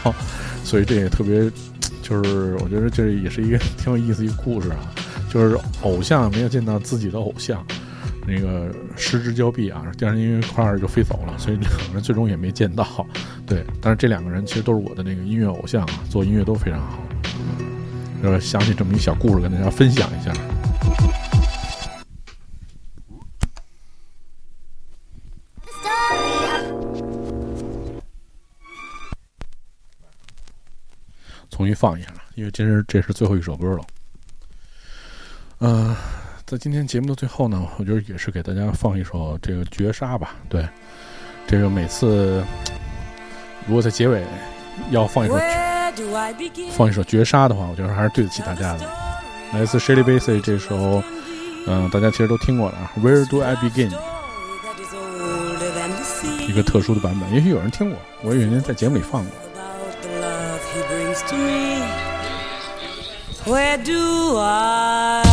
[0.64, 1.52] 所以这也特别。
[2.02, 4.78] 就是我觉得这也是一个挺有意思一个故事啊，
[5.28, 7.66] 就是偶像没有见到自己的偶像，
[8.28, 12.86] 那个失之交臂啊，第二天因为快儿就飞走了，所以两个人最终也没见到。
[13.48, 17.00] 对，但是这两个人其实都是我的那个音乐偶像啊，做音乐都非常好。
[18.24, 20.34] 呃，想起这么一小故事跟大家分享一下。
[31.52, 33.86] 重新放一下，因为今日这是最后一首歌了。
[35.60, 35.96] 嗯、
[36.46, 40.36] 在今天节目的最后呢，我觉得也是给大家放一首这个绝杀吧。
[40.50, 40.68] 对，
[41.48, 42.44] 这个每次
[43.66, 44.22] 如果在结尾
[44.92, 45.38] 要放一首
[46.72, 48.80] 放一首绝杀的话，我觉得还是对得起大家的。
[49.54, 51.02] 来自 Shelly Bassey 这首，
[51.68, 53.90] 嗯、大家其实都听过了啊，《Where Do I Begin》，
[56.48, 59.32] 一个特殊的版本，也许有人听过，我以前在节目里放过。
[63.46, 65.25] Where do I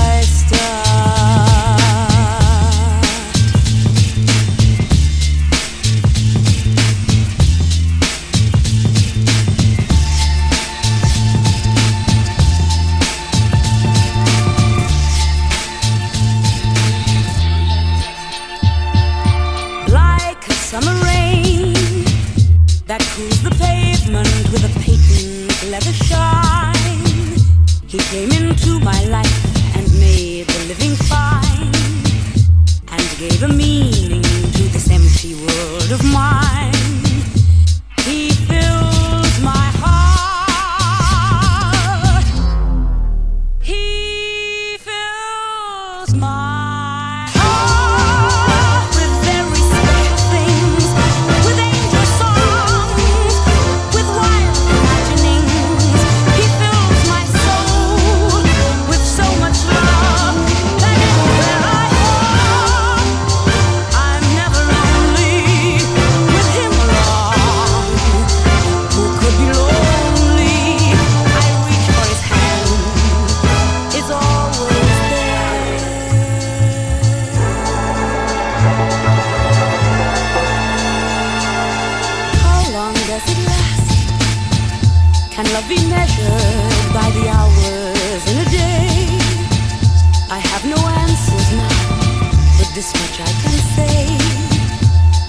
[28.62, 31.72] into my life and made the living fine
[32.92, 34.01] and gave a meaning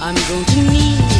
[0.06, 1.13] I'm going to need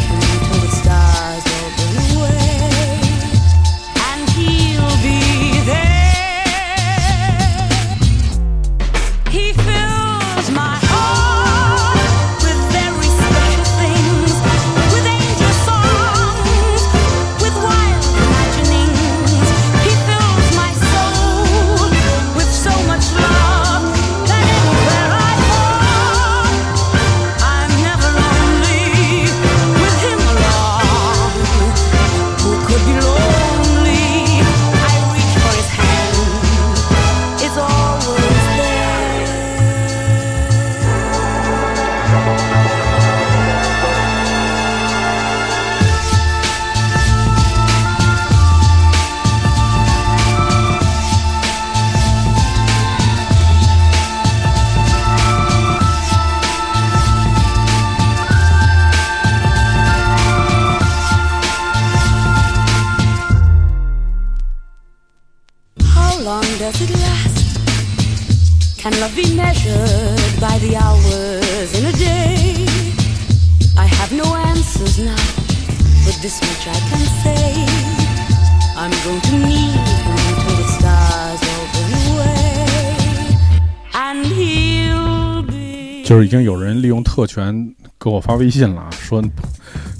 [86.95, 89.21] 用特权给我发微信了，说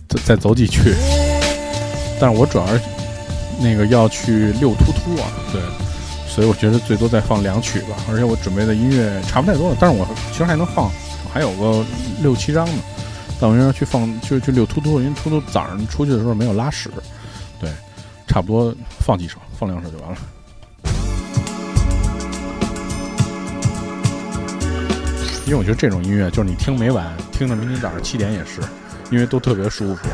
[0.09, 0.79] 再再走几句，
[2.21, 2.81] 但是我主要是
[3.61, 5.61] 那个要去遛突突啊，对，
[6.29, 10.91] 所以我觉得最多再放两曲吧，而且我准备的音乐差不太多了，但是我其实还能放，
[11.33, 11.85] 还有个
[12.23, 12.83] 六七张呢，
[13.41, 16.91] 但我要去放就去遛突突，因为突突早上出去的时候没有拉屎，
[17.61, 17.69] 对，
[18.29, 20.17] 差不多放几首，放两首就完了。
[25.47, 28.63] 因为我觉得这种音乐就是你听每晚，听到明天早上七点也是，
[29.11, 30.09] 因为都特别舒服。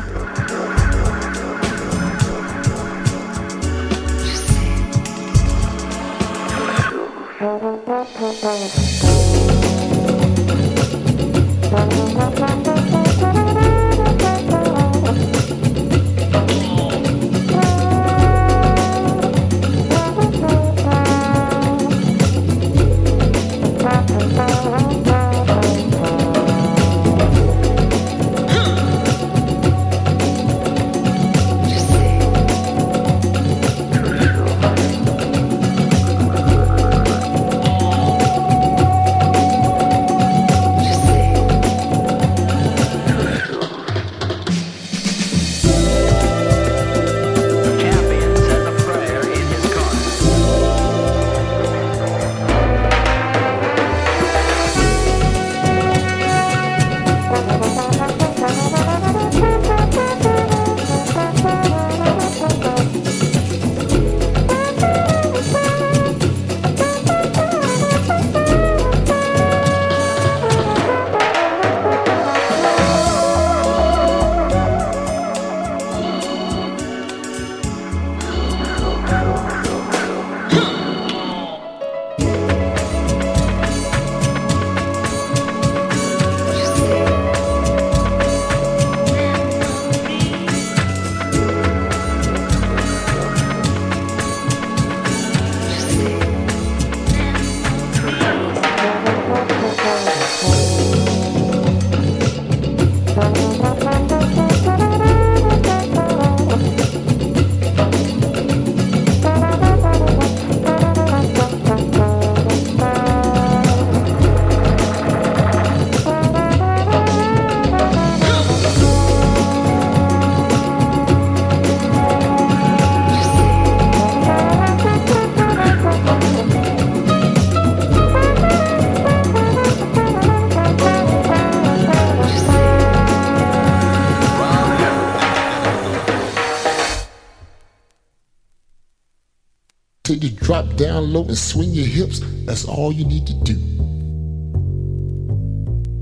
[140.50, 142.20] drop down low and swing your hips.
[142.46, 143.54] That's all you need to do.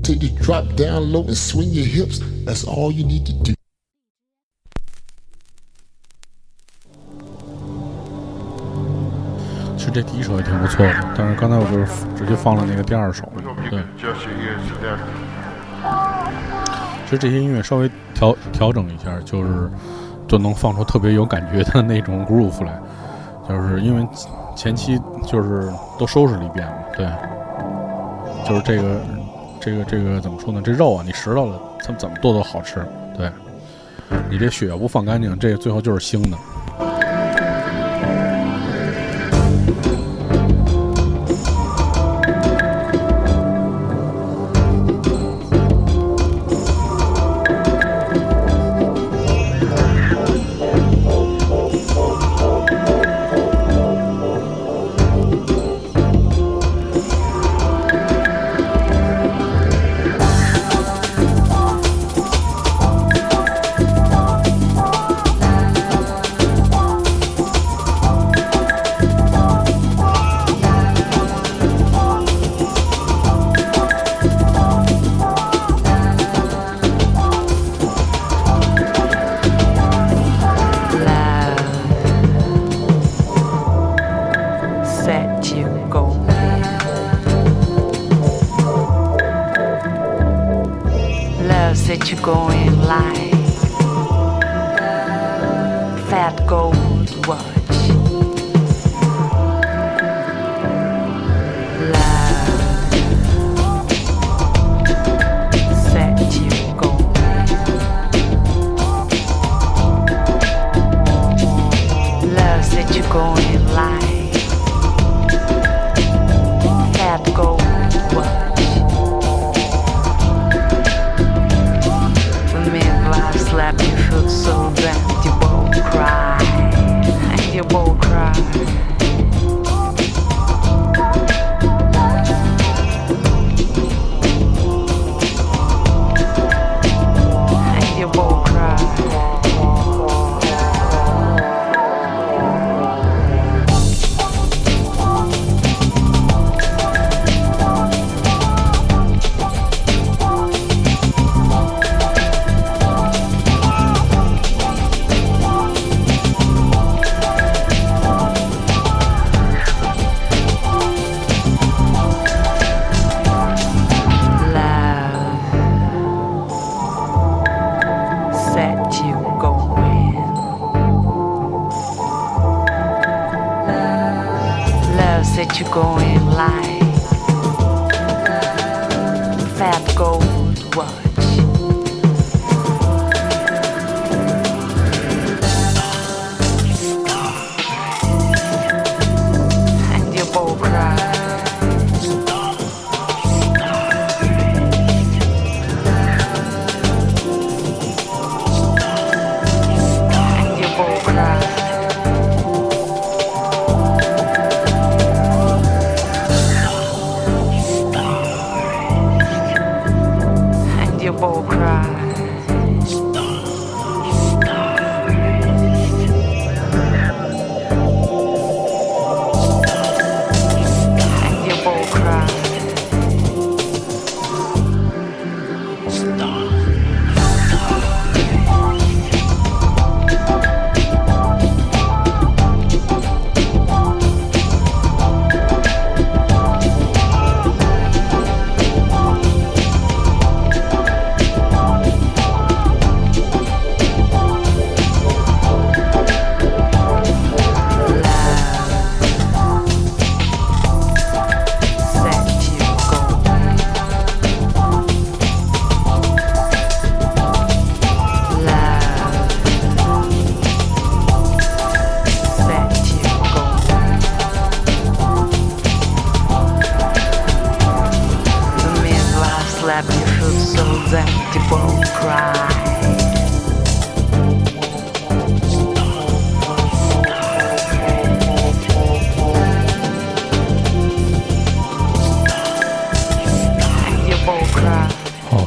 [0.03, 2.19] Take the drop down low and swing your hips.
[2.45, 3.53] That's all you need to do.
[9.77, 11.85] 其实这第一首也挺不错的，但是刚才我就是
[12.17, 13.23] 直接放了那个第二首。
[13.69, 14.99] 对， Just your ears to that.
[17.05, 19.69] 其实这些音乐稍微调调整一下，就是
[20.27, 22.79] 就能放出特别有感觉的那种 groove 来。
[23.50, 24.06] 就是因为
[24.56, 27.06] 前期就是都收拾了一遍嘛，对，
[28.48, 29.00] 就是这个
[29.60, 30.62] 这个这个怎么说呢？
[30.64, 32.84] 这肉啊，你拾到了，它怎么做都好吃。
[33.16, 33.30] 对，
[34.30, 36.36] 你这血不放干净，这最后就是腥的。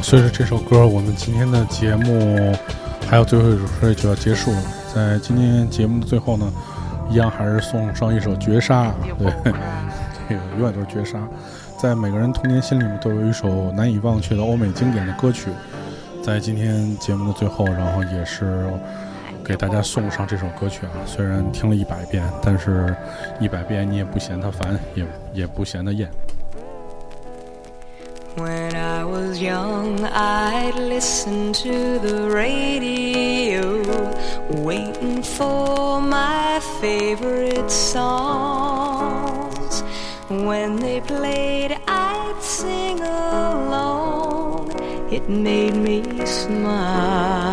[0.04, 2.54] 随着这首歌，我们今天的节目
[3.08, 4.62] 还有最后一首歌就要结束了。
[4.94, 6.52] 在今天节目的最后呢，
[7.08, 9.32] 一样还是送上一首绝杀， 对，
[10.28, 11.18] 这个永远都是绝杀。
[11.78, 15.48] 在每个人童年心里面都有一首难以忘却的欧美经典的歌曲，
[16.22, 18.66] 在今天节目的最后，然后也是
[19.42, 20.92] 给大家送上这首歌曲啊。
[21.06, 22.94] 虽然听了一百遍，但是
[23.40, 26.10] 一百遍你也不嫌它烦，也也不嫌它厌。
[28.36, 33.80] When I was young, I'd listen to the radio,
[34.50, 39.04] waiting for my favorite songs.
[40.28, 44.72] When they played, I'd sing along.
[45.12, 47.43] It made me smile.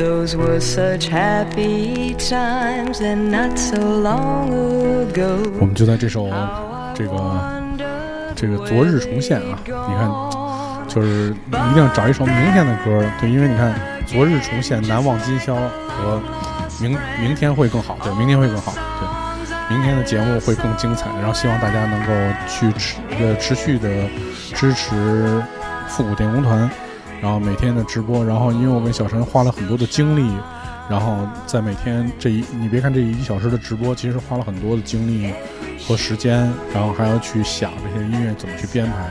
[0.00, 5.36] Those were such happy times and not so long ago.
[5.60, 6.26] 我们就在这首
[6.94, 7.14] 这个
[8.34, 10.10] 这个昨日重现啊，你看，
[10.88, 13.74] 就是一定要找一首明天的歌，对，因为你看
[14.06, 16.18] 昨日重现、难忘今宵和
[16.80, 22.12] 明明天会更好，对，明天会更好，对，明天的节目会更精彩，然后希望大家能够
[22.48, 23.86] 去持呃持续的
[24.54, 25.42] 支持
[25.88, 26.70] 复古电工团，
[27.20, 30.30] 然后每天的直播，然后因为我跟小陈花了很多的精力。
[30.88, 35.32] 然后在每天这一，你别看这一小时的直播，其实花了很多的精力
[35.86, 39.08] 和时间，然后还要去想这些音乐怎么去编排，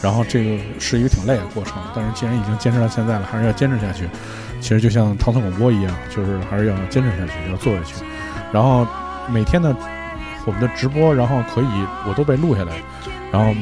[0.00, 1.74] 然后这个是一个挺累的过程。
[1.94, 4.08] 但是既然已经坚持到现在了，还是要坚持下去。
[4.62, 7.96] 其实就像唐僧广播一样，就是还是要坚持下去，要做下去。
[8.50, 8.86] 然后
[9.28, 9.76] 每天的
[10.46, 12.76] 我们的直播，然后可以我都被录下来，
[13.30, 13.52] 然后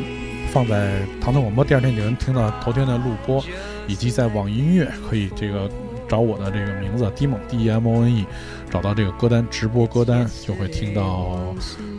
[0.52, 3.43] 放在唐僧广播，第二天就能听到头天的录播，
[3.89, 5.69] 以及在网易音乐可以这个。
[6.09, 8.24] 找我的这个名字 Dimon D E M O N E，
[8.70, 11.39] 找到这个歌单直播歌单，就会听到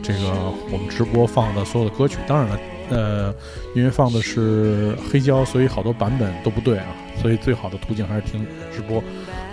[0.01, 0.33] 这个
[0.71, 2.17] 我们直播放的所有的歌曲。
[2.27, 2.59] 当然了，
[2.89, 3.35] 呃，
[3.75, 6.87] 因为放的是黑胶，所以好多版本都不对啊。
[7.21, 8.43] 所以最好的途径还是听
[8.75, 8.99] 直播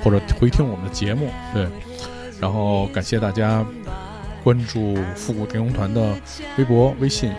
[0.02, 1.28] 或者回听我们的节目。
[1.52, 1.68] 对，
[2.40, 3.62] 然后感谢大家
[4.42, 6.14] 关注复古电工团的
[6.56, 7.30] 微博、微信、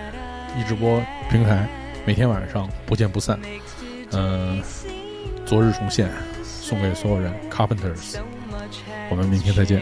[0.56, 1.02] 易直播
[1.32, 1.68] 平台，
[2.06, 3.40] 每天晚上不见不散。
[4.12, 4.62] 嗯、
[5.46, 6.10] 昨日重现。
[6.44, 8.18] 送给所有人，Carpenters，
[9.10, 9.82] 我们明天再见。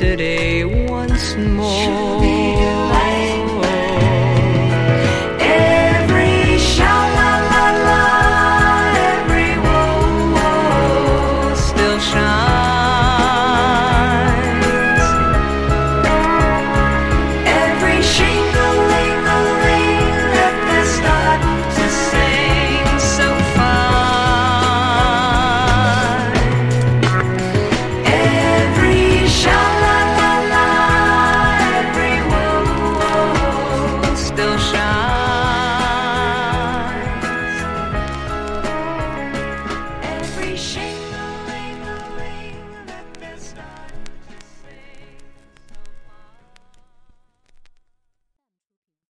[0.00, 0.39] yesterday